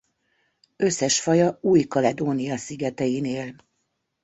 Összes 0.75 1.19
faja 1.21 1.57
Új-Kaledónia 1.61 2.57
szigetein 2.57 3.25
él. 3.25 3.55